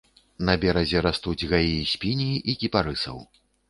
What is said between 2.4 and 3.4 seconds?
і кіпарысаў.